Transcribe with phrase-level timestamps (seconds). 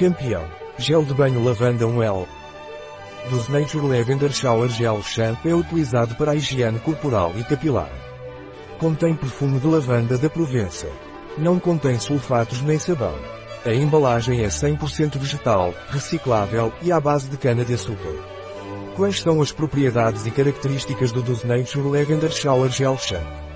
[0.00, 0.46] Campeão.
[0.78, 2.26] Gel de banho lavanda 1L.
[3.28, 7.90] Dos Nature Lavender Shower Gel Shampoo é utilizado para a higiene corporal e capilar.
[8.78, 10.88] Contém perfume de lavanda da Provença.
[11.36, 13.14] Não contém sulfatos nem sabão.
[13.66, 18.14] A embalagem é 100% vegetal, reciclável e à base de cana-de-açúcar.
[18.96, 23.50] Quais são as propriedades e características do Dos Nature Lavender Shower Gel Shampoo?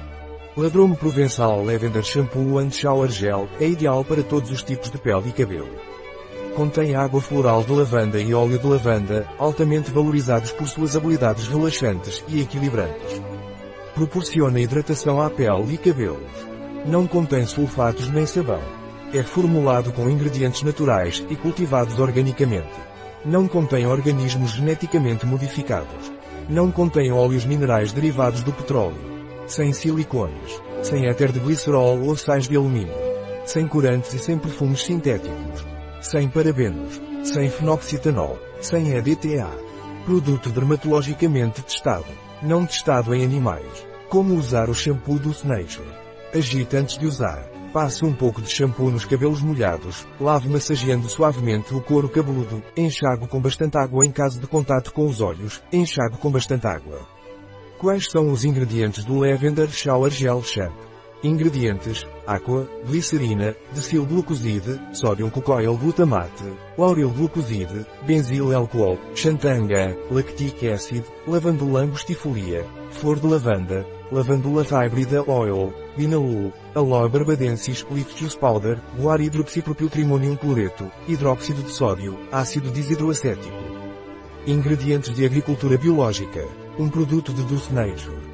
[0.59, 5.31] Ladrome Provençal Lavender Shampoo and Shower Gel é ideal para todos os tipos de pele
[5.31, 5.94] e cabelo.
[6.55, 12.23] Contém água floral de lavanda e óleo de lavanda, altamente valorizados por suas habilidades relaxantes
[12.29, 13.21] e equilibrantes.
[13.95, 16.30] Proporciona hidratação à pele e cabelos.
[16.87, 18.63] Não contém sulfatos nem sabão.
[19.13, 22.75] É formulado com ingredientes naturais e cultivados organicamente.
[23.25, 26.13] Não contém organismos geneticamente modificados.
[26.49, 29.15] Não contém óleos minerais derivados do petróleo
[29.47, 32.95] sem silicones, sem éter de glicerol ou sais de alumínio,
[33.45, 35.73] sem corantes e sem perfumes sintéticos,
[36.05, 39.49] sem parabenos, sem fenoxitanol, sem EDTA.
[40.05, 42.05] Produto dermatologicamente testado,
[42.43, 43.87] não testado em animais.
[44.11, 45.88] Como usar o shampoo do Nature?
[46.35, 47.49] Agite antes de usar.
[47.73, 53.27] Passe um pouco de shampoo nos cabelos molhados, lave massageando suavemente o couro cabeludo, enxague
[53.27, 57.01] com bastante água em caso de contato com os olhos, enxague com bastante água.
[57.79, 60.84] Quais são os ingredientes do Lavender Shower Gel Shampoo?
[61.25, 66.44] Ingredientes, água, glicerina, decilglucoside, sódio cocoil glutamate,
[66.77, 75.72] lauril glucoside, benzil alcohol, xantanga, lactic acid, lavandula angustifolia, flor de lavanda, lavandula híbrida oil,
[75.97, 77.87] binalul, aloe barbadensis,
[78.19, 83.65] juice powder, guar hidroxipropiltrimonium cloreto, hidróxido de sódio, ácido desidroacético.
[84.47, 86.45] Ingredientes de agricultura biológica.
[86.78, 88.34] Um produto de Dulce Nature.